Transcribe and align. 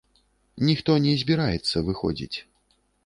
Ніхто 0.69 0.95
не 1.03 1.13
збіраецца 1.23 1.85
выходзіць. 1.91 2.37